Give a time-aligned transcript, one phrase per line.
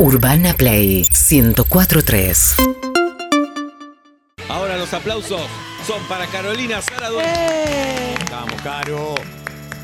[0.00, 2.56] Urbana Play 1043.
[4.48, 5.42] Ahora los aplausos
[5.86, 7.10] son para Carolina Sara.
[7.22, 8.14] ¡Eh!
[8.30, 9.14] Vamos, Caro.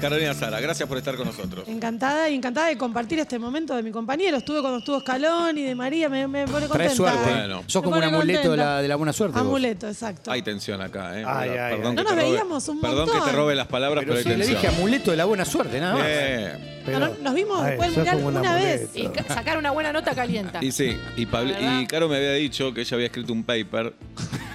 [0.01, 1.67] Carolina Sara, gracias por estar con nosotros.
[1.67, 4.37] Encantada y encantada de compartir este momento de mi compañero.
[4.37, 6.77] Estuve cuando estuvo Escalón y de María, me, me pone contenta.
[6.77, 7.19] Trae suerte.
[7.31, 7.63] Bueno.
[7.67, 9.39] Sos como un amuleto de la, de la buena suerte.
[9.39, 9.47] vos.
[9.47, 10.31] Amuleto, exacto.
[10.31, 11.25] Hay tensión acá, ¿eh?
[11.27, 11.83] Ay, Perdón ay, que.
[11.83, 13.31] No te nos robe- veíamos un Perdón que montón.
[13.31, 14.63] te robe las palabras, pero, Pero hay sí, le tensión.
[14.63, 16.07] dije amuleto de la buena suerte, nada más.
[16.07, 18.91] Eh, No, no, nos vimos después del mundial una vez.
[18.95, 20.63] Y ca- sacar una buena nota calienta.
[20.63, 23.95] y sí, y, y Caro me había dicho que ella había escrito un paper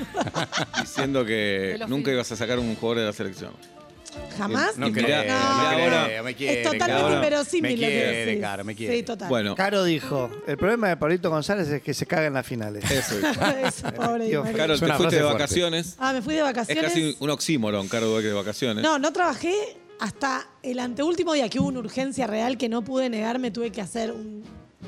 [0.80, 3.52] diciendo que nunca ibas a sacar un jugador de la selección.
[4.38, 4.78] ¿Jamás?
[4.78, 7.14] No No creo, no ahora- creo, me quiere, es totalmente Caro.
[7.16, 8.42] inverosímil Me lo que quiere, decís.
[8.42, 8.96] Caro, me quiere.
[8.98, 9.30] Sí, total.
[9.30, 12.84] Bueno, Caro dijo, el problema de Pablito González es que se caga en las finales.
[12.90, 13.24] eso es.
[13.76, 14.48] Eso, pobre Di Dios.
[14.56, 15.34] Caro, Es te fuiste de fuerte.
[15.34, 15.96] vacaciones.
[16.00, 16.84] Ah, me fui de Es vacaciones.
[16.84, 18.84] casi un oxímoron, Caro, de vacaciones.
[18.84, 19.54] No, no trabajé
[20.00, 23.52] hasta el anteúltimo día que hubo una urgencia real que no pude negarme.
[23.52, 24.44] Tuve que hacer un-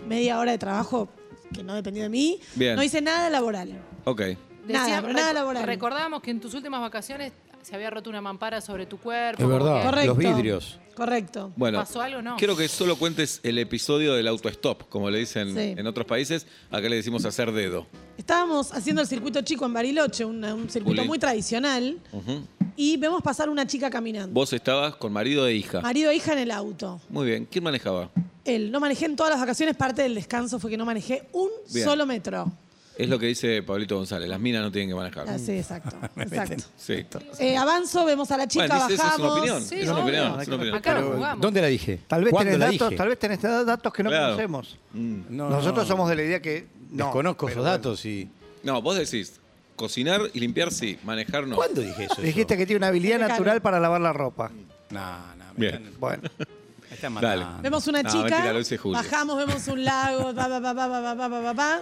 [0.08, 1.10] media hora de trabajo
[1.54, 2.40] que no dependió de mí.
[2.56, 2.76] Bien.
[2.76, 3.80] No hice nada laboral.
[4.06, 4.22] Ok.
[4.68, 5.64] Nada, pero nada reco- laboral.
[5.66, 7.32] Recordábamos que en tus últimas vacaciones
[7.64, 9.42] se había roto una mampara sobre tu cuerpo.
[9.42, 9.84] Es verdad.
[9.84, 10.08] Correcto.
[10.08, 10.80] Los vidrios.
[10.96, 11.52] Correcto.
[11.56, 12.36] Bueno, ¿Pasó algo o no?
[12.36, 15.74] quiero que solo cuentes el episodio del autostop, como le dicen Sí.
[15.78, 16.46] en otros países.
[16.70, 17.88] Acá le decimos hacer dedo.
[18.18, 21.08] Estábamos haciendo el circuito chico en Bariloche, un, un circuito Juli.
[21.08, 22.44] muy tradicional, Ujú.
[22.76, 24.34] y vemos pasar una chica caminando.
[24.34, 25.82] Vos estabas con marido e hija.
[25.82, 27.02] Marido e hija en el auto.
[27.10, 27.48] Muy bien.
[27.50, 28.12] ¿Quién manejaba?
[28.46, 31.50] Él, no manejé en todas las vacaciones, parte del descanso fue que no manejé un
[31.74, 31.86] Bien.
[31.86, 32.52] solo metro.
[32.98, 34.30] Es lo que dice Pablito González.
[34.30, 35.26] Las minas no tienen que manejar.
[35.28, 35.96] Ah, sí, exacto.
[36.16, 36.64] exacto.
[36.78, 37.04] Sí.
[37.40, 39.38] Eh, avanzo, vemos a la chica, Bueno, dice, eso es una bajamos.
[39.40, 39.62] opinión.
[39.64, 40.04] Sí, es una obvio.
[40.04, 40.42] opinión.
[40.42, 40.76] es una opinión.
[40.78, 41.42] Acá Pero, lo jugamos.
[41.42, 42.00] ¿Dónde la dije?
[42.08, 42.98] Tal vez, ¿Cuándo tenés la datos, dije?
[42.98, 44.26] tal vez tenés datos que no Claro.
[44.28, 44.78] conocemos.
[44.94, 45.20] Mm.
[45.30, 45.92] No, Nosotros no.
[45.94, 47.06] somos de la idea que no.
[47.06, 48.30] Desconozco pero esos datos y.
[48.62, 49.40] No, vos decís,
[49.76, 51.56] cocinar y limpiar sí, manejar no.
[51.56, 52.22] ¿Cuándo dije eso?
[52.22, 54.52] Dijiste que tiene una habilidad natural para lavar la ropa.
[54.92, 55.00] No,
[55.36, 55.46] no.
[55.56, 55.76] me Bien.
[55.84, 56.24] están- Bueno,
[57.02, 57.10] Dale.
[57.44, 57.62] matando.
[57.62, 58.98] Vemos una No, chica, mentira, lo dice Julio.
[59.02, 60.34] bajamos, vemos un lago,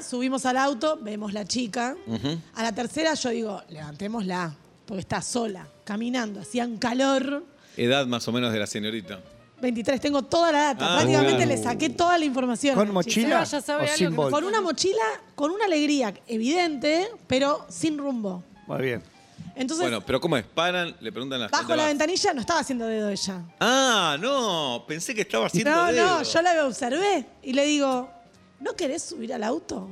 [0.08, 1.96] subimos al auto, vemos la chica.
[2.56, 4.54] A la tercera yo digo, levantémosla,
[4.86, 7.44] porque está sola, caminando, hacían calor.
[7.78, 9.20] Edad más o menos de la señorita.
[9.62, 11.52] 23, tengo toda la data, Ah, prácticamente claro.
[11.52, 12.74] le saqué toda la información.
[12.74, 14.32] a ¿con la mochila ya sabe o algo sin que- bolsa?
[14.36, 15.04] Con una mochila,
[15.36, 18.44] con una alegría evidente, pero sin rumbo.
[18.66, 19.04] Muy bien.
[19.56, 20.44] Entonces, Bueno, pero ¿cómo es?
[20.46, 23.42] Paran, le preguntan a la bajo la ventanilla, no estaba haciendo dedo ella.
[23.60, 24.84] Ah, no.
[24.88, 26.06] Pensé que estaba haciendo No, dedo.
[26.20, 28.10] no, yo la observé y le digo,
[28.60, 29.90] ¿no querés subir al auto?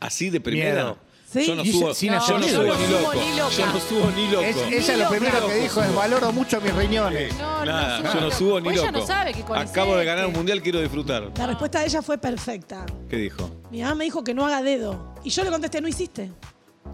[0.00, 0.72] Así de primera.
[0.84, 0.98] Miedo.
[1.32, 1.46] Sí.
[1.46, 3.14] Yo no subo, sin yo no subo ni no loco.
[3.14, 3.50] ni loca.
[3.56, 4.42] Yo no subo ni loco.
[4.42, 5.10] Es- ella lo loca.
[5.10, 7.32] primero que dijo es valoro mucho mis riñones.
[7.38, 8.88] No, Nada, no, yo no subo ni Pues loco.
[8.88, 11.30] ella no sabe que Acabo de ganar un mundial, quiero disfrutar.
[11.38, 12.84] La respuesta de ella fue perfecta.
[13.08, 13.48] ¿Qué dijo?
[13.70, 15.14] Mi mamá me dijo que no haga dedo.
[15.22, 16.32] Y yo le contesté, no hiciste.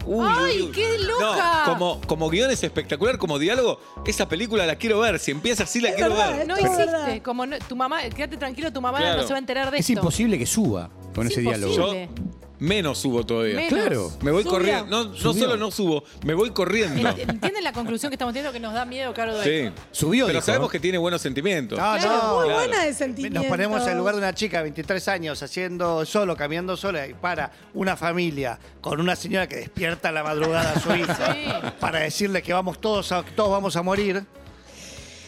[0.05, 0.71] Uy, ¡Ay, uy, uy.
[0.71, 1.63] qué loca!
[1.67, 5.19] No, como, como guion es espectacular, como diálogo, esa película la quiero ver.
[5.19, 6.47] Si empieza así, la Es quiero verdad, ver.
[6.47, 7.21] No es verdad.
[7.23, 9.21] Como no- tu mamá, quédate tranquilo, tu mamá Claro.
[9.21, 9.99] no se va a enterar de Es esto.
[9.99, 11.73] imposible que suba con Es ese diálogo.
[11.75, 11.93] Yo
[12.59, 13.55] menos subo todavía.
[13.55, 13.69] Menos.
[13.73, 14.11] Claro.
[14.21, 14.57] Me voy Subió.
[14.57, 14.85] corriendo.
[14.85, 15.43] No, no Subió.
[15.43, 17.01] solo no subo, me voy corriendo.
[17.01, 19.37] Ent- ¿Entienden la conclusión que estamos teniendo que nos da miedo, Caro?
[19.37, 19.81] de Sí.
[19.91, 21.77] Subió, Pero dijo, sabemos que tiene buenos sentimientos.
[21.77, 22.35] No, Claro, no.
[22.37, 22.59] muy claro.
[22.59, 23.39] buena de sentimiento.
[23.39, 27.07] Nos ponemos en el lugar de una chica de 23 años haciendo solo, caminando sola
[27.07, 31.33] y para una familia con una señora que despierta a la madrugada a su hija
[31.33, 31.45] Sí.
[31.79, 34.23] para decirle que vamos todos a, todos vamos a morir.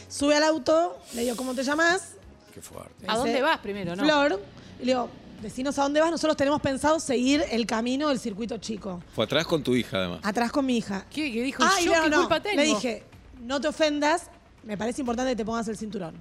[0.07, 2.13] Sube al auto, le digo, ¿cómo te llamas?
[2.53, 3.05] Qué fuerte.
[3.07, 4.03] ¿A dónde vas primero, no?
[4.03, 4.41] Flor.
[4.81, 5.09] Y le digo,
[5.41, 6.11] decinos a dónde vas.
[6.11, 9.01] Nosotros tenemos pensado seguir el camino del circuito chico.
[9.13, 10.19] Fue atrás con tu hija, además.
[10.23, 11.05] Atrás con mi hija.
[11.09, 11.63] ¿Qué, qué dijo?
[11.63, 12.17] Ah, y yo no, qué no.
[12.19, 12.55] culpa tengo?
[12.57, 13.03] Le dije,
[13.41, 14.29] no te ofendas,
[14.63, 16.15] me parece importante que te pongas el cinturón.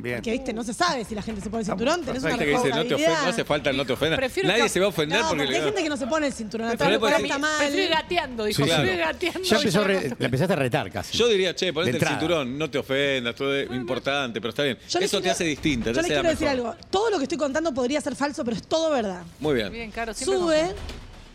[0.00, 0.16] Bien.
[0.18, 2.46] Porque, viste, no se sabe si la gente se pone el cinturón, tenés una que
[2.46, 4.16] dice, no te ofendas, no hace falta, no te ofendas.
[4.16, 5.96] Prefiero Nadie que- se va a ofender No, porque, porque le hay gente que no
[5.96, 7.58] se pone el cinturón atrás, lo cual está mal.
[7.58, 8.62] Prefiero ir gateando, dijo.
[8.62, 8.82] Sí, claro.
[8.84, 9.40] Prefiero ir gateando.
[9.42, 11.18] Ya empezó a re- la empezaste a retar casi.
[11.18, 12.18] Yo diría, che, ponete De el entrada.
[12.20, 14.78] cinturón, no te ofendas, todo es importante, pero está bien.
[14.88, 16.66] Yo Eso te quiero- hace distinta, te Yo le hace quiero decir mejor.
[16.74, 16.86] algo.
[16.90, 19.22] Todo lo que estoy contando podría ser falso, pero es todo verdad.
[19.40, 19.72] Muy bien.
[19.72, 20.74] Bien, Caro, siempre Sube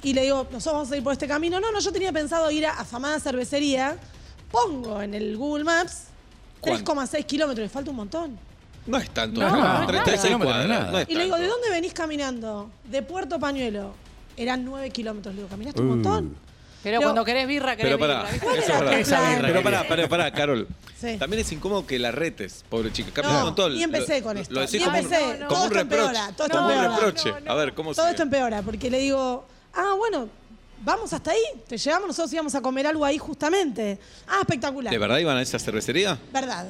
[0.03, 1.59] y le digo, nosotros vamos a ir por este camino.
[1.59, 3.97] No, no, yo tenía pensado ir a afamada cervecería.
[4.50, 6.03] Pongo en el Google Maps
[6.62, 6.94] ¿Cuánto?
[6.94, 7.66] 3,6 kilómetros.
[7.66, 8.40] Le falta un montón.
[8.85, 10.44] No es tanto, No, no, no es 36 nada.
[10.45, 10.91] cuadras.
[10.91, 12.69] No es Y le digo, ¿de dónde venís caminando?
[12.83, 13.94] De Puerto Pañuelo.
[14.35, 15.33] Eran 9 kilómetros.
[15.35, 16.35] Le digo, ¿caminaste un montón?
[16.83, 18.31] Pero cuando querés birra, querés Pero pará, birra.
[18.31, 18.45] ¿viste?
[18.45, 19.24] ¿Cuál eso era es verdad.
[19.24, 19.41] tu plan?
[19.53, 20.68] Pero pará, pará, pará, Carol.
[21.00, 21.15] Sí.
[21.18, 23.09] También es incómodo que la retes, pobre chica.
[23.13, 23.74] Camina No, un montón.
[23.77, 24.53] y empecé Lo- con esto.
[24.53, 25.21] Lo decís Y como, empecé.
[25.21, 25.81] Todo un esto reproche.
[25.81, 26.95] empeora, todo esto como un empeora.
[26.97, 27.30] reproche.
[27.31, 27.51] No, no.
[27.51, 28.12] A ver, ¿cómo Todo sigue?
[28.12, 29.45] esto empeora, porque le digo,
[29.75, 30.27] ah, bueno,
[30.83, 31.39] vamos hasta ahí,
[31.69, 33.97] te llevamos, nosotros íbamos a comer algo ahí justamente.
[34.27, 34.91] Ah, espectacular.
[34.91, 36.18] ¿De verdad iban a esa cervecería?
[36.33, 36.65] Verdad.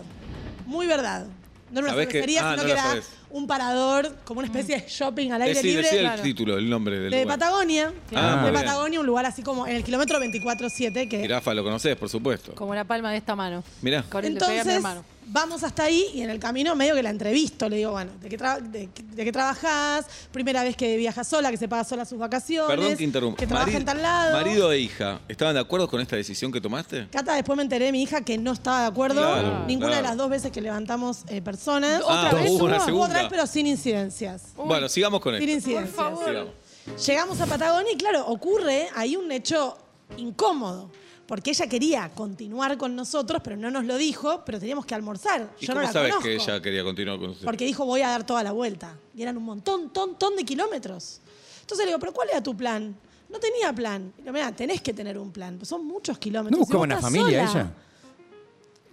[0.68, 1.26] Muy verdad.
[1.74, 3.10] No era una ¿Sabés que- cervecería, ah, sino no que la era sabés.
[3.32, 5.84] un parador, como una especie de shopping al aire Decí, libre.
[5.84, 6.22] decí el Claro.
[6.24, 7.40] título, el nombre del De lugar.
[7.40, 7.94] Patagonia.
[8.16, 8.64] Ah, muy de bien.
[8.64, 12.54] Patagonia, un lugar así como en el kilómetro 24-7 que Jirafa, lo conoces, por supuesto.
[12.56, 13.64] Como la palma de esta mano.
[13.82, 14.04] Mirá.
[14.04, 15.04] Con el a mi Entonces, hermano.
[15.28, 17.68] Vamos hasta ahí y en el camino medio que la entrevisto.
[17.70, 20.06] Le digo, bueno, ¿de qué, tra- de, qué- de qué trabajás?
[20.32, 22.68] Primera vez que viajas sola, que se paga sola sus vacaciones.
[22.76, 23.38] Perdón que interrumpa.
[23.40, 24.34] Que trabaja en tal lado.
[24.34, 27.08] Marido e hija, ¿estaban de acuerdo con esta decisión que tomaste?
[27.12, 29.22] Cata, después me enteré de mi hija que no estaba de acuerdo.
[29.22, 30.02] Claro, Ninguna claro.
[30.04, 32.02] de las dos veces que levantamos eh, personas.
[32.08, 33.06] Ah, ¿Otra vez hubo una segunda.
[33.08, 34.54] otra vez, pero sin incidencias.
[34.56, 35.56] Bueno, sigamos con Sin esto.
[35.70, 35.96] incidencias.
[35.96, 36.26] Por favor.
[36.26, 37.06] Sigamos.
[37.06, 39.78] Llegamos a Patagonia y claro, ocurre ahí un hecho
[40.18, 40.92] incómodo.
[41.28, 45.50] Porque ella quería continuar con nosotros, pero no nos lo dijo, pero teníamos que almorzar.
[45.60, 46.24] ¿Y Yo cómo no la sabes conozco.
[46.30, 47.46] que ella quería continuar con usted?
[47.46, 48.98] Porque dijo, voy a dar toda la vuelta.
[49.16, 51.22] Y eran un montón, ton, ton de kilómetros.
[51.62, 52.94] Entonces le digo, ¿pero cuál era tu plan?
[53.30, 54.12] No tenía plan.
[54.18, 55.58] Y le digo, mira, tenés que tener un plan.
[55.58, 56.52] Pues son muchos kilómetros.
[56.52, 57.62] ¿No buscaba una familia sola.
[57.62, 57.72] ella?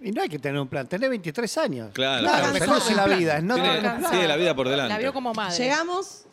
[0.03, 0.87] Y no hay que tener un plan.
[0.87, 1.91] Tenés 23 años.
[1.93, 2.73] Claro, Claro, claro.
[2.77, 3.37] mejor la vida.
[3.37, 4.05] es No Tiene, un plan.
[4.09, 4.93] tiene la vida por delante.
[4.93, 5.55] La vio como madre.
[5.57, 6.23] Llegamos,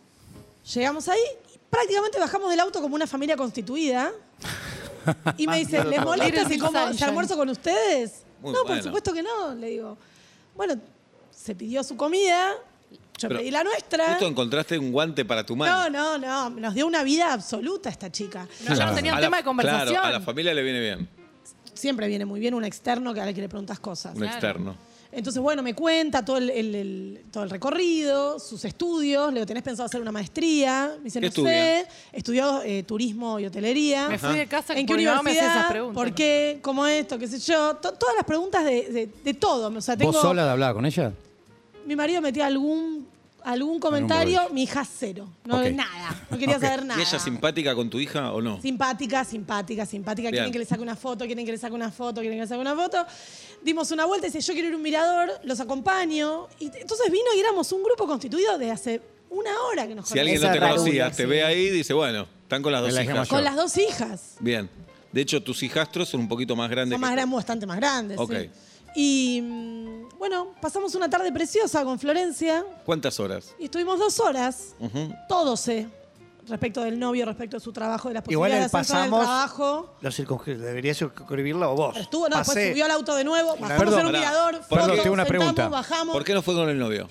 [0.75, 1.19] llegamos ahí
[1.55, 4.12] y prácticamente bajamos del auto como una familia constituida.
[5.37, 7.08] Y me dice, ¿les molesta si, como, Sunshine.
[7.08, 8.22] almuerzo con ustedes?
[8.40, 9.96] Muy no, por supuesto que no, le digo.
[10.56, 10.75] Bueno,
[11.31, 12.52] se pidió su comida,
[13.19, 14.10] yo Pero pedí la nuestra.
[14.10, 15.90] Justo encontraste un guante para tu No, mano.
[15.90, 18.46] no, no, nos dio una vida absoluta esta chica.
[18.69, 19.88] No, ya no tenía un tema de conversación.
[19.90, 21.08] Claro, a la familia le viene bien,
[21.75, 24.14] Siempre viene muy bien un externo que a la que le preguntas cosas.
[24.16, 24.75] un externo.
[25.10, 29.28] Entonces, bueno, me cuenta todo el, el- el- todo el recorrido, sus estudios.
[29.32, 30.93] Le digo, ¿tenés pensado hacer una maestría?
[30.99, 31.50] Me dice, ¿Qué no estudia?
[31.50, 31.87] sé.
[32.12, 34.08] Estudió eh, turismo y hotelería.
[34.08, 35.60] Me fui de casa ¿En qué porque mi mamá me hacía universidad?
[35.62, 35.94] esas preguntas.
[36.05, 36.58] ¿Por qué?
[36.60, 37.19] ¿Cómo esto?
[37.19, 37.76] ¿Qué sé yo?
[37.76, 39.69] To- todas las preguntas de, de- de todo.
[39.76, 41.11] O sea, tengo, ¿Vos sola hablaba con ella?
[41.87, 43.08] Mi marido metía algún,
[43.53, 45.29] algún comentario, mi hija cero.
[45.45, 45.69] No, Ok.
[45.73, 46.23] nada.
[46.31, 47.00] No quería saber nada.
[47.00, 48.61] ¿Y ella simpática con tu hija o no?
[48.61, 50.29] Simpática, simpática, simpática.
[50.31, 50.43] Bien.
[50.43, 52.49] Quieren que le saque una foto, quieren que le saque una foto, quieren que le
[52.49, 53.06] saque una foto.
[53.62, 56.47] Dimos una vuelta y dice, yo quiero ir a un mirador, los acompaño.
[56.59, 59.00] Y t- entonces vino y éramos un grupo constituido de hace
[59.31, 61.25] una hora que nos Si alguien no te conocía, te sí.
[61.25, 63.29] ve ahí y dice, bueno, están con las dos la hija hijas.
[63.31, 63.37] mayor.
[63.37, 64.37] Con las dos hijas.
[64.41, 64.69] Bien.
[65.11, 67.77] De hecho, tus hijastros son un poquito más grandes Son más que grandes, bastante más
[67.79, 68.19] grandes.
[68.19, 68.33] Ok.
[68.94, 73.55] Y mm, bueno, pasamos una tarde preciosa con Florencia ¿Cuántas horas?
[73.58, 74.75] y estuvimos dos horas.
[74.81, 75.12] Ujú.
[75.29, 75.88] Todo sé
[76.49, 79.20] respecto del novio, respecto de su trabajo, de las Igual posibilidades de hacer pasamos.
[79.20, 79.94] el trabajo.
[80.00, 81.94] Lo circunscri- deberías circunscribirlo vos.
[81.99, 85.02] Estuvo, no, después subió al auto de nuevo, bajamos Perdón, en un mirador, Perdón, fotos,
[85.02, 85.69] tengo una sentamos, pregunta.
[85.69, 86.12] bajamos.
[86.14, 87.06] ¿Por qué no fue con el novio?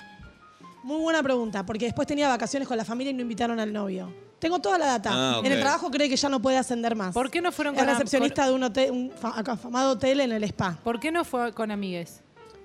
[0.84, 4.12] Muy buena pregunta, porque después tenía vacaciones con la familia y no invitaron al novio.
[4.40, 5.10] Tengo toda la data.
[5.14, 7.14] Ah, En el trabajo cree que ya no puede ascender más.
[7.14, 10.20] ¿Por qué no fueron Es con am- recepcionista de un hotel, un fa- afamado hotel
[10.22, 10.78] en el spa.
[10.84, 12.22] ¿Por qué no fue con amigues?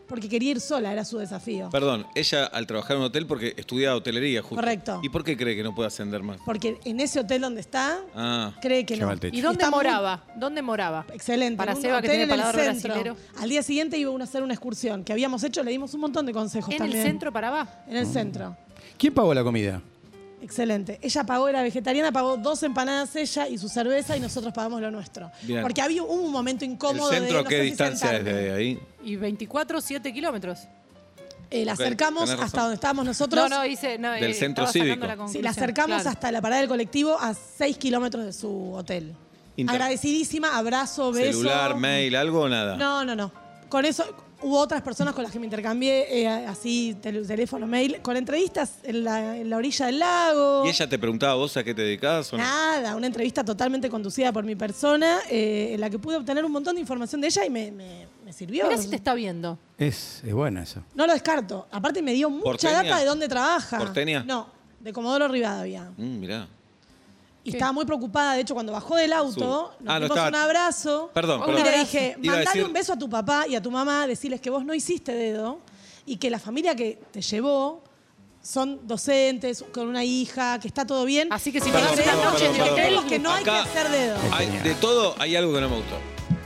[0.06, 1.70] Porque quería ir sola, era su desafío.
[1.70, 4.56] Perdón, ella al trabajar en un hotel porque estudia hotelería, justo.
[4.56, 5.00] Correcto.
[5.02, 6.36] ¿Y por qué cree que no puede ascender más?
[6.44, 9.20] Porque en ese hotel donde está, Ah, cree que Lleva no.
[9.20, 9.34] techo.
[9.34, 10.24] ¿Y dónde Está muy- moraba?
[10.36, 11.06] ¿Dónde moraba?
[11.14, 11.56] Excelente.
[11.56, 12.44] Para en un Seba, que hotel tiene en el
[12.76, 12.90] centro.
[12.94, 13.16] brasilero.
[13.40, 16.26] Al día siguiente iba a hacer una excursión que habíamos hecho, le dimos un montón
[16.26, 16.98] de consejos ¿En también.
[17.00, 17.72] el centro para abajo?
[17.88, 18.54] En el centro.
[18.98, 19.80] ¿Quién pagó la comida?
[20.42, 20.98] Excelente.
[21.02, 24.90] Ella pagó, era vegetariana, pagó dos empanadas ella y su cerveza y nosotros pagamos lo
[24.90, 25.30] nuestro.
[25.42, 25.62] Bien.
[25.62, 28.16] Porque había hubo un momento ¿el incómodo de centro a no qué sé si distancia
[28.16, 28.78] es de ahí?
[29.04, 30.58] Y 24, 7 kilómetros.
[31.50, 33.48] Eh, la acercamos hasta donde estábamos nosotros.
[33.48, 33.98] No, no, hice.
[33.98, 35.06] No, Del eh, centro cívico.
[35.06, 36.10] la Sí, la acercamos Claro.
[36.10, 39.14] hasta la parada del colectivo a 6 kilómetros de su hotel.
[39.56, 41.38] Inter- Agradecidísima, abrazo, beso.
[41.38, 42.76] ¿Celular, mail, algo o nada?
[42.76, 43.30] No, no, no.
[43.68, 44.04] Con eso
[44.42, 48.74] hubo otras personas con las que me intercambié eh, así tel- teléfono, mail, con entrevistas
[48.82, 50.64] en la, en la orilla del lago.
[50.66, 52.42] ¿Y ella te preguntaba vos a qué te dedicabas o no?
[52.42, 56.52] Nada, una entrevista totalmente conducida por mi persona, eh, en la que pude obtener un
[56.52, 58.66] montón de información de ella y me, me- me sirvió.
[58.68, 59.58] Mirá si te está viendo.
[59.78, 60.82] Es, es buena eso.
[60.94, 61.66] No lo descarto.
[61.70, 62.82] Aparte me dio mucha ¿Porteña?
[62.82, 63.78] data de dónde trabaja.
[63.78, 64.22] ¿Porteña?
[64.24, 64.46] No,
[64.80, 65.90] de Comodoro Rivadavia.
[65.96, 66.48] Mm, mirá.
[67.44, 69.84] Y estaba muy preocupada, de hecho, cuando bajó del auto, Sur.
[69.84, 71.10] nos Ah, no dimos estaba- un abrazo.
[71.12, 71.64] Perdón, Y perdón.
[71.64, 74.48] le dije, mandale decir- un beso a tu papá y a tu mamá, decirles que
[74.50, 75.58] vos no hiciste dedo
[76.06, 77.82] y que la familia que te llevó
[78.42, 81.28] son docentes, con una hija, que está todo bien.
[81.32, 83.88] Así que si Perdón, me das una noche perdón, de que no hay que hacer
[83.88, 85.96] dedo, Hay- de todo hay algo que no me gustó.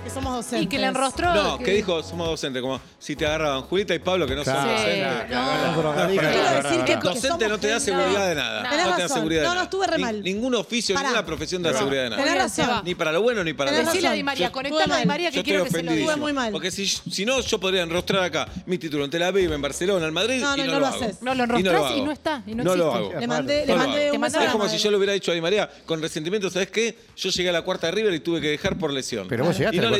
[0.07, 0.63] Que somos docentes.
[0.63, 1.35] y que le enrostró.
[1.35, 4.61] No, que dijo, somos docentes, como si te agarraban Julita y Pablo, que no Claro.
[4.61, 5.31] son Sí, docentes.
[5.31, 6.85] no.
[6.85, 8.63] Que, que Docente no te da seguridad de nada.
[8.63, 8.91] No.
[8.91, 9.65] No, te da seguridad de No, no, nada.
[9.65, 10.23] estuve re Ni- mal.
[10.23, 11.09] ningún oficio, Pará.
[11.09, 12.23] ninguna profesión te da seguridad de nada.
[12.23, 12.83] Tenés razón.
[12.85, 13.91] Ni para lo bueno ni para lo malo.
[13.91, 14.13] Decile a.
[14.13, 16.17] Di María, conectalo a Di María que quiero que se lo diga.
[16.17, 16.53] muy mal.
[16.53, 20.07] Porque si, si no, yo podría enrostrar acá mi título en Tel Aviv, en Barcelona,
[20.07, 21.23] en Madrid, No, no, no, no lo lo haces.
[21.23, 21.97] No, lo no hago.
[21.97, 22.97] y no está, y no lo existe.
[22.97, 23.21] hago.
[23.21, 23.85] Le mandé, No lo
[24.17, 26.97] un Es como si yo le hubiera dicho a Di María, con resentimiento, ¿sabes qué?
[27.17, 29.27] Yo llegué a la cuarta de River y tuve que dejar por lesión.
[29.29, 29.96] Pero vos llegaste a la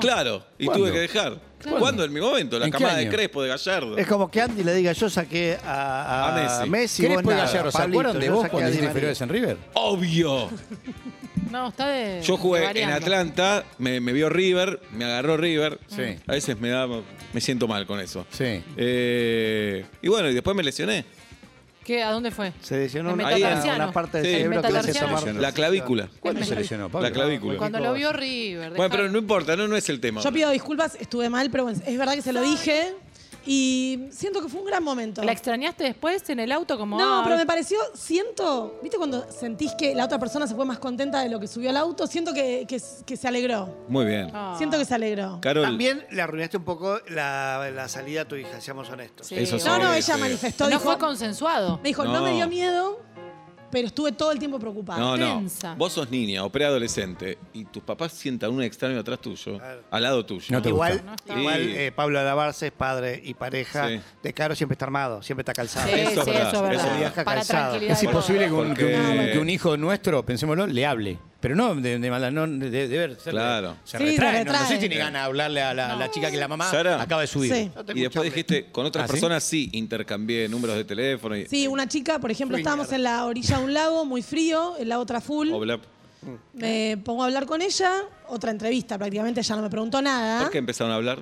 [0.00, 0.84] Claro, y ¿Cuándo?
[0.84, 1.40] tuve que dejar.
[1.78, 2.04] ¿Cuándo?
[2.04, 3.10] En mi momento, la ¿En qué camada de año?
[3.10, 3.96] Crespo, de Gallardo.
[3.98, 6.34] Es como que Andy le diga, yo saqué a, a, A
[6.66, 6.70] Messi.
[6.70, 7.02] Messi.
[7.02, 7.70] ¿Qué vos después nada, Gallardo?
[7.72, 9.10] ¿Se Pablito, acuerdan de yo vos saqué a cuando Di hiciste María.
[9.10, 9.56] inferiores en River?
[9.74, 10.48] Obvio.
[11.50, 12.22] No, está de.
[12.22, 12.96] Yo jugué de en variando.
[12.96, 15.80] Atlanta, me, me vio River, me agarró River.
[15.88, 16.02] Sí.
[16.26, 16.86] A veces me da,
[17.32, 18.26] me siento mal con eso.
[18.30, 18.62] Sí.
[18.76, 21.04] Eh, y bueno, y después me lesioné.
[21.88, 22.02] ¿Qué?
[22.02, 22.52] ¿A dónde fue?
[22.60, 23.84] Se lesionó El una, metatarsiano.
[23.84, 24.32] una parte del Sí.
[24.32, 25.20] cerebro que le hace metatarsiano.
[25.24, 26.08] tomar- La clavícula.
[26.20, 27.08] ¿Cuándo se lesionó, Pablo?
[27.08, 27.56] La clavícula.
[27.56, 28.72] Cuando lo vio River.
[28.74, 30.20] Bueno, pero dejá- no importa, no, no es el tema.
[30.20, 32.92] Yo pido disculpas, estuve mal, pero bueno, es verdad que se lo dije.
[33.50, 35.22] Y siento que fue un gran momento.
[35.24, 39.24] ¿La extrañaste después en el auto como No, ah, pero me pareció, siento, ¿viste cuando
[39.32, 42.06] sentís que la otra persona se fue más contenta de lo que subió al auto?
[42.06, 43.74] Siento que, que- que se alegró.
[43.88, 44.30] Muy bien.
[44.34, 44.54] ah.
[44.58, 45.38] Siento que se alegró.
[45.40, 49.26] Carol, También le arruinaste un poco la, la salida a tu hija, seamos honestos.
[49.28, 49.66] Sí, Eso sí.
[49.66, 50.20] No, no, ella sí.
[50.20, 50.64] manifestó.
[50.64, 51.78] No dijo, fue consensuado.
[51.82, 52.12] me dijo, no.
[52.18, 52.22] No.
[52.22, 53.00] me dio miedo,
[53.70, 54.98] pero estuve todo el tiempo preocupada.
[54.98, 55.38] no, no.
[55.38, 55.74] tensa.
[55.74, 59.82] Vos sos niña o preadolescente y tus papás sientan un extraño atrás tuyo, Claro.
[59.90, 60.46] al lado tuyo.
[60.50, 61.06] No te Igual, gusta.
[61.06, 61.38] No está.
[61.40, 61.72] igual Sí.
[61.76, 64.00] eh, Pablo Alabarce es padre y pareja Sí.
[64.22, 65.86] de Caro, siempre está armado, siempre está calzado.
[65.88, 66.98] Sí, Eso es sí, verdad, eso es eso verdad.
[66.98, 67.60] viaja Para calzado.
[67.70, 67.92] tranquilidad.
[67.94, 68.62] Es de imposible que todos.
[68.62, 71.18] un, Porque- que un- que un hijo nuestro, pensémoslo, le hable.
[71.40, 73.16] Pero no de, de maldad, no de, de ver.
[73.20, 73.76] se- Claro.
[73.84, 74.44] Se Sí, se retrae.
[74.44, 74.74] No, no sé retrae.
[74.74, 77.00] si tiene ganas de hablarle a la, la chica que la mamá Sara.
[77.00, 77.54] acaba de subir.
[77.54, 77.70] Sí.
[77.74, 78.30] Yo tengo Y después mucha hambre.
[78.30, 79.12] dijiste, con otras ¿Ah, sí?
[79.12, 83.24] personas sí intercambié números de teléfono y Sí, una chica, por ejemplo, estábamos en la
[83.24, 85.52] orilla de un lago muy frío, el lago Traful.
[85.52, 85.78] o bla-
[86.54, 87.92] Me pongo a hablar con ella,
[88.28, 90.40] otra entrevista prácticamente, ella no me preguntó nada.
[90.42, 91.20] ¿Por qué empezaron a hablar?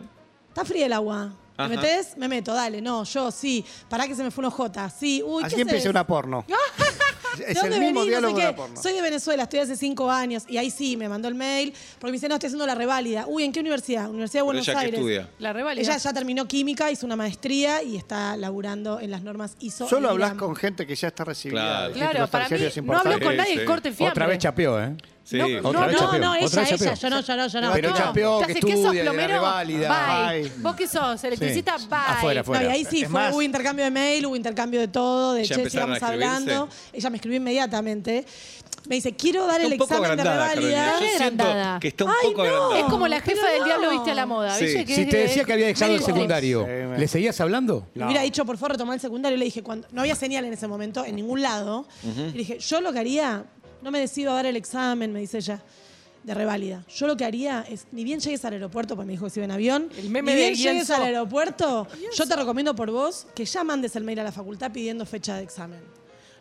[0.49, 1.27] Está fría el agua.
[1.59, 1.69] ¿Me Ajá.
[1.69, 2.17] metés?
[2.17, 2.81] Me meto, dale.
[2.83, 3.65] No, yo sí.
[3.89, 4.91] Pará que se me fue un J.
[4.91, 5.87] Sí, uy, Así ¿qué haces?
[5.87, 6.45] una porno.
[7.39, 8.13] ¿De es el dónde mismo venís?
[8.21, 8.83] No sé diálogo de una porno.
[8.83, 10.45] Soy de Venezuela, estoy hace cinco años.
[10.49, 11.73] Y ahí sí, me mandó el mail.
[11.99, 13.27] Porque me dice, no, estoy haciendo la reválida.
[13.27, 14.09] Uy, ¿en qué universidad?
[14.09, 14.95] Universidad de Buenos Aires.
[14.95, 15.29] estudia.
[15.39, 15.83] La reválida.
[15.83, 19.89] Ella ya terminó química, hizo una maestría y está laburando en las normas ISO.
[19.89, 21.61] Solo hablas con gente que ya está recibida.
[21.61, 21.89] Claro.
[21.89, 23.67] de Claro, para mí no hablo con nadie Sí, que sí.
[23.67, 24.11] corte fiambre.
[24.11, 24.97] Otra vez chapeó, ¿eh?
[25.29, 25.39] Sí.
[25.39, 26.87] No, Otra no, vez no, chapeó, no, otra ella, chapeó.
[26.87, 27.73] ella, yo no, yo no, yo no.
[27.73, 27.97] Pero no.
[27.97, 28.65] chapeó, ¿Qué que haces?
[28.65, 29.35] ¿Qué sos estudia, de la plomero?
[29.35, 30.29] reválida.
[30.31, 30.43] Bye.
[30.43, 30.53] Bye.
[30.59, 31.25] ¿Vos qué sos?
[31.25, 31.79] ¿Electricista?
[31.81, 31.87] Sí.
[31.91, 31.99] Bye.
[32.07, 34.87] Afuera, No, y ahí sí, Es fue, más- hubo intercambio de mail, hubo intercambio de
[34.89, 36.53] todo, de ¿Ya che, empezaron a sigamos escribirse?
[36.55, 36.69] hablando.
[36.93, 38.25] Ella me escribió inmediatamente.
[38.89, 40.79] Me dice, quiero dar Está el un poco examen de agrandada, reválida.
[40.85, 40.93] Carolina.
[40.95, 41.81] Yo Re siento agrandada.
[41.81, 42.43] que está un Ay, poco no.
[42.49, 42.79] agrandada.
[42.79, 43.91] Es como la jefa Pero del diablo no.
[43.91, 44.55] viste a la moda.
[44.55, 44.65] Sí.
[44.65, 44.85] ¿viste?
[44.85, 46.17] Que Si es te de- decía que había dejado el Meryl Streep.
[46.17, 47.89] secundario, Sí, me- ¿le seguías hablando?
[47.95, 49.37] Me hubiera dicho, por favor, retomar el secundario.
[49.37, 51.89] Le dije, cuando no había señal en ese momento, en ningún lado.
[52.05, 53.43] Y le dije, yo lo que haría,
[53.83, 55.63] no me decido a dar el examen, me dice ella,
[56.23, 56.85] de reválida.
[56.89, 59.41] Yo lo que haría es, ni bien llegues al aeropuerto, porque me dijo que se
[59.41, 62.91] iba en avión, El meme ni de bien llegues al aeropuerto, yo te recomiendo por
[62.91, 65.81] vos que ya mandes el mail a la facultad pidiendo fecha de examen.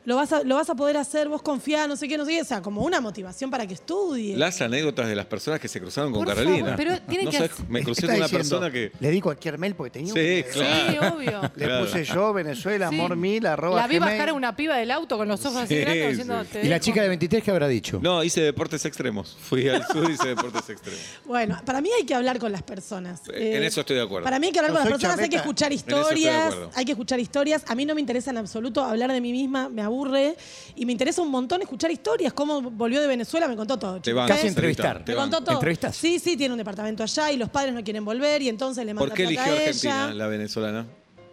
[0.06, 2.32] Lo vas a, lo vas a poder hacer, vos confía, no sé qué, no sé
[2.32, 2.42] qué.
[2.42, 4.38] O sea, como una motivación para que estudie.
[4.38, 6.60] Las anécdotas de las personas que se cruzaron con Por Carolina.
[6.60, 8.50] favor, pero tiene No que hacer- me ¿Qué crucé está con una diciendo?
[8.60, 8.92] persona que.
[9.00, 10.92] Le di cualquier mail porque tenía un- Sí, claro.
[10.92, 11.42] Sí, obvio.
[11.56, 11.86] Le Claro.
[11.86, 12.96] puse yo, Venezuela, Sí.
[12.96, 14.12] amor mil, arroba La vi gmail.
[14.14, 16.10] bajar a una piba del auto con los ojos así Sí, grandes sí.
[16.10, 16.86] diciendo, "Te ¿Y la dejo".
[16.86, 18.00] chica de 23 qué habrá dicho?
[18.02, 19.36] No, hice deportes extremos.
[19.42, 21.02] Fui al sur y hice deportes extremos.
[21.26, 23.22] Bueno, para mí hay que hablar con las personas.
[23.34, 24.24] En eso estoy de acuerdo.
[24.24, 25.50] Para mí hay que hablar No con las soy personas, hay que chameta.
[25.50, 26.72] escuchar En eso estoy de historias, acuerdo.
[26.76, 27.64] hay que escuchar historias.
[27.68, 30.36] A mí no me interesa en absoluto hablar de mí misma, me aburre.
[30.76, 32.34] Y me interesa un montón escuchar historias.
[32.34, 34.02] Cómo volvió de Venezuela, me contó todo.
[34.02, 34.28] Te van.
[34.28, 35.04] Casi entrevistar.
[35.04, 35.30] Te Me van.
[35.30, 35.56] contó todo.
[35.56, 35.96] ¿Entrevistas?
[35.96, 38.94] Sí, sí, tiene un departamento allá y los padres no quieren volver y entonces le
[38.94, 40.14] mandan ¿Por qué eligió a Argentina, ella.
[40.14, 40.86] la venezolana?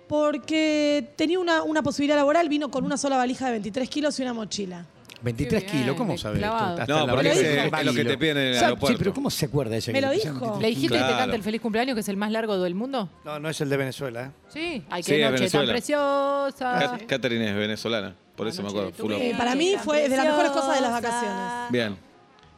[0.09, 4.23] Porque tenía una, una posibilidad laboral, vino con una sola valija de 23 kilos y
[4.23, 4.87] una mochila.
[5.23, 6.39] 23 Qué bien, kilos, ¿cómo sabes?
[6.39, 6.81] clavado.
[6.81, 8.87] Hasta No, la porque es- de es 23 lo que te piden en el aeropuerto.
[8.89, 9.93] Sí, pero ¿cómo se acuerda ella?
[9.93, 10.47] Me que lo le pusieron dijo.
[10.53, 10.63] 23?
[10.63, 11.19] ¿Le dijiste que te Claro.
[11.19, 13.09] cante el feliz cumpleaños, que es el más largo del mundo?
[13.25, 14.25] No, no es el de Venezuela.
[14.25, 14.31] ¿eh?
[14.49, 14.85] Sí.
[14.91, 15.73] Ay, Sí, qué es noche tan Venezuela.
[15.73, 16.79] preciosa.
[16.99, 18.87] Cat- Catherine es venezolana, por eso me acuerdo.
[18.91, 19.21] de tu full on.
[19.21, 19.31] vida.
[19.31, 21.71] Eh, para mí fue de las mejores cosas de las vacaciones.
[21.71, 21.97] Bien.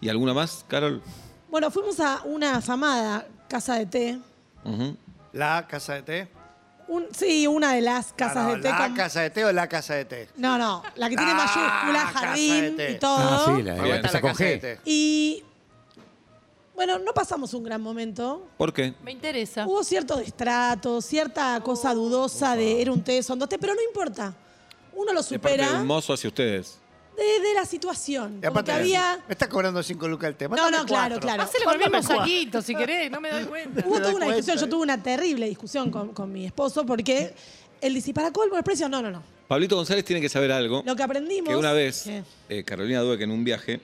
[0.00, 1.02] ¿Y alguna más, Carol?
[1.50, 4.18] Bueno, fuimos a una afamada casa de té.
[4.64, 4.96] Ujú.
[5.32, 6.28] La casa de té.
[6.86, 8.68] Un- sí, una de las casas no, de té.
[8.68, 10.28] ¿La con- casa de té o la casa de té?
[10.36, 12.90] No, no, la que tiene Ah, mayúscula, casa de jardín té.
[12.92, 13.16] y todo.
[13.18, 14.60] Ah, sí, la Me empieza con casa de G.
[14.60, 14.80] té.
[14.84, 15.42] Y
[16.74, 18.46] bueno, no pasamos un gran momento.
[18.58, 18.94] ¿Por qué?
[19.02, 19.66] Me interesa.
[19.66, 23.80] Hubo cierto destrato, cierta cosa dudosa de era un té, son dos té, pero no
[23.82, 24.34] importa.
[24.92, 26.78] Uno lo De parte de supera un mozo hacia ustedes.
[27.16, 28.38] De, de la situación.
[28.38, 29.20] Y Como aparte, que había.
[29.26, 30.48] me está cobrando 5 lucas el té.
[30.48, 31.20] No, no, claro, cuatro.
[31.20, 31.42] claro.
[31.42, 32.24] Hacele con el mismo Mándame cuatro.
[32.24, 33.82] saquito si querés, no me doy cuenta.
[33.86, 37.34] Hubo toda una discusión, yo tuve una terrible discusión con, con mi esposo porque
[37.80, 38.88] él dice, ¿para colmo el precio?
[38.88, 39.22] No, no, no.
[39.46, 40.82] Pablito González tiene que saber algo.
[40.86, 41.48] Lo que aprendimos.
[41.50, 42.22] Que una vez, ¿Qué?
[42.48, 43.80] eh, Carolina Dueck en un viaje,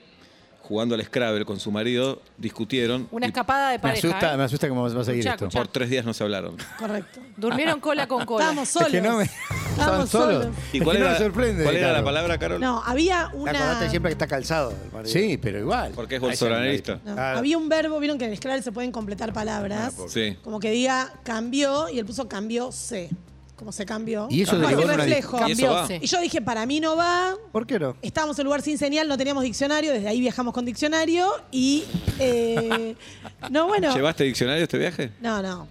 [0.71, 3.05] jugando al Scrabble con su marido, discutieron.
[3.11, 4.07] Una y escapada de Me pareja.
[4.07, 4.37] asusta, ¿eh?
[4.37, 5.45] me asusta cómo va a seguir Escuchá, esto.
[5.47, 5.59] escuchá.
[5.59, 6.55] por tres días no se hablaron.
[6.79, 7.19] Correcto.
[7.35, 8.45] Durmieron cola con cola.
[8.45, 8.87] Estábamos solos.
[8.93, 9.23] Es que no me...
[9.25, 10.43] Estábamos ¿Estaban solos?
[10.43, 10.57] solos.
[10.71, 12.61] ¿Y Es cuál que no era, me sorprende, cuál era la palabra, Carol?
[12.61, 13.51] No, había Te una.
[13.51, 14.71] acordate siempre que está calzado.
[14.71, 15.11] el marido.
[15.11, 15.91] Sí, pero igual.
[15.93, 16.21] Porque es.
[16.41, 17.37] No, Claro.
[17.39, 19.93] Había un verbo, vieron que en el Scrabble se pueden completar palabras.
[20.07, 20.37] Sí.
[20.41, 23.09] Como que diga cambió y él puso cambió se.
[23.61, 24.27] Como se cambió.
[24.31, 25.47] Y eso Como derivó en una reflejo.
[25.47, 25.79] ¿Y eso va?
[25.81, 26.03] Cambióse.
[26.03, 27.35] Y yo dije, para mí no va.
[27.51, 27.95] ¿Por qué no?
[28.01, 31.83] Estábamos en un lugar sin señal, no teníamos diccionario, desde ahí viajamos con diccionario y.
[32.17, 32.95] eh,
[33.51, 33.93] no, bueno.
[33.93, 35.11] ¿Llevaste diccionario este viaje?
[35.21, 35.67] No, no.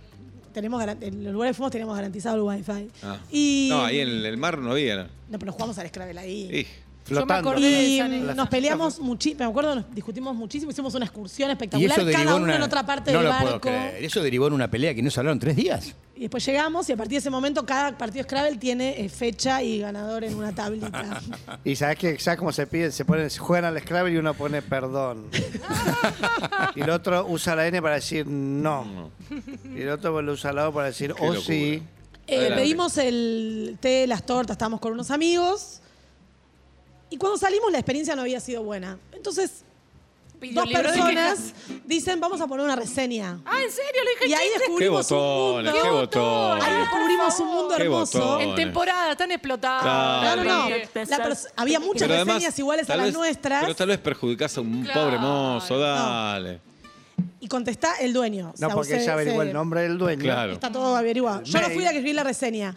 [0.54, 2.88] Tenemos garan- en los lugares que fuimos teníamos garantizado el wifi.
[3.02, 3.18] Ah.
[3.28, 4.94] Y, No, ahí en el mar no había.
[4.96, 5.06] ¿no?
[5.28, 6.66] No, pero jugamos al Scrabble ahí.
[7.04, 7.50] Flotando.
[7.50, 8.00] acordé Y
[8.34, 12.56] nos peleamos muchísimo, me acuerdo, nos discutimos muchísimo, hicimos una excursión espectacular, cada uno una.
[12.56, 13.68] en otra parte no del lo puedo barco.
[13.68, 14.04] creer.
[14.04, 15.94] Eso derivó en una pelea que no se hablaron tres días.
[16.14, 19.62] Y después llegamos y a partir de ese momento cada partido Scrabble tiene eh, fecha
[19.62, 21.20] y ganador en una tablita.
[21.64, 24.60] Y sabes que sabes cómo se pide, se ponen, juegan al Scrabble y uno pone
[24.60, 25.28] perdón.
[26.74, 29.10] y el otro usa la N para decir no.
[29.74, 31.82] Y el otro lo usa la O para decir oh sí.
[32.26, 35.80] Eh, pedimos el té, las tortas, estábamos con unos amigos.
[37.10, 38.96] Y cuando salimos la experiencia no había sido buena.
[39.12, 39.64] Entonces,
[40.52, 41.52] dos de personas
[41.84, 43.40] dicen, vamos a poner una reseña.
[43.44, 44.02] Ah, ¿en serio?
[44.04, 44.52] Le dije Y ahí chiste.
[44.54, 45.82] Qué descubrimos un botones, mundo.
[45.82, 46.64] qué botones.
[46.64, 48.18] Ahí descubrimos un mundo Qué hermoso.
[48.20, 48.48] botones.
[48.48, 49.82] En temporada, están explotados.
[49.82, 50.44] Claro.
[50.44, 50.70] No, no, no.
[50.70, 50.88] Dale.
[51.10, 53.62] La pers- había muchas Pero además, reseñas iguales a tal las vez- nuestras.
[53.62, 55.00] Pero tal vez perjudicás a un Claro.
[55.00, 56.60] pobre mozo, dale.
[57.40, 58.44] Y contesta el dueño.
[58.46, 60.22] No, O sea, porque ella averiguó se- el nombre del dueño.
[60.22, 60.52] Claro.
[60.52, 61.42] Está todo averiguado.
[61.42, 62.74] Yo no fui la que escribí la reseña.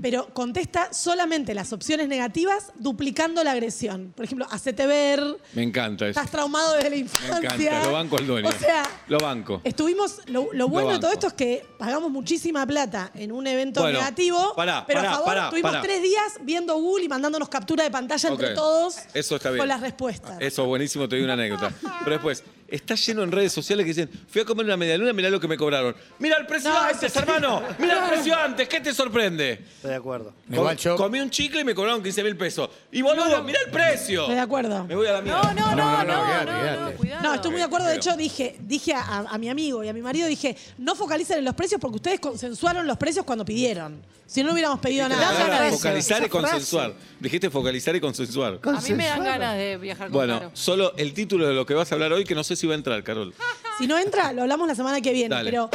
[0.00, 4.12] Pero contesta solamente las opciones negativas duplicando la agresión.
[4.14, 5.24] Por ejemplo, hacete ver,
[5.54, 6.18] Me encanta eso.
[6.20, 7.38] estás traumado desde la Me infancia.
[7.38, 7.84] encanta.
[7.86, 8.48] Lo banco al dueño.
[8.48, 9.62] O sea, Lo banco.
[9.64, 13.80] Estuvimos, lo, lo bueno de todo esto es que pagamos muchísima plata en un evento
[13.80, 17.48] Bueno, negativo, pará, pero pará, a favor pará, tuvimos tres días viendo Google y mandándonos
[17.48, 18.54] captura de pantalla entre Ok.
[18.54, 19.60] todos Eso está bien.
[19.60, 20.36] con las respuestas.
[20.40, 21.72] Eso es buenísimo, te doy una anécdota.
[22.04, 25.30] Pero después, está lleno en redes sociales que dicen, fui a comer una medialuna, mirá
[25.30, 25.94] lo que me cobraron.
[26.18, 27.18] Mira el precio No, antes, eso sí.
[27.18, 27.62] hermano.
[27.78, 29.52] Mira el precio antes, ¿qué te sorprende?
[29.76, 30.32] Estoy de acuerdo.
[30.78, 32.68] Yo- Comí un chicle y me cobraron 15 mil pesos.
[32.92, 34.22] Y boludo, mira el precio.
[34.22, 34.84] Estoy de acuerdo.
[34.84, 35.42] Me voy a la mierda.
[35.42, 36.96] No, no, no, No, no, no, no, quédate, no, quédate.
[36.96, 37.22] cuidado.
[37.22, 37.86] No, estoy muy de acuerdo.
[37.86, 41.38] De hecho, dije, dije a, a mi amigo y a mi marido, dije, no focalicen
[41.38, 44.02] en los precios porque ustedes consensuaron los precios cuando pidieron.
[44.26, 45.24] Si no, no hubiéramos pedido nada.
[45.24, 46.48] palabra ganas de- focalizar y esa frase.
[46.50, 46.94] consensuar.
[47.20, 48.58] Dijiste focalizar y consensuar.
[48.64, 50.50] A mí me dan ganas de viajar con Bueno, Caro.
[50.52, 52.74] solo el título de lo que vas a hablar hoy, que no sé si va
[52.74, 53.34] a entrar, Carol.
[53.78, 55.34] Si no entra, lo hablamos la semana que viene.
[55.34, 55.50] Dale.
[55.50, 55.70] Pero,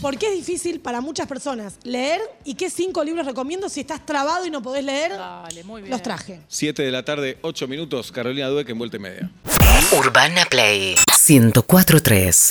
[0.00, 4.04] ¿por qué es difícil para muchas personas leer y qué cinco libros recomiendo si estás
[4.06, 5.12] trabado y no podés leer?
[5.12, 5.90] Dale, muy bien.
[5.90, 6.40] Los traje.
[6.48, 9.30] 7 de la tarde, 8 minutos, Carolina Dueck en vuelta y media.
[9.92, 10.96] Urbana Play
[11.28, 12.50] 1043.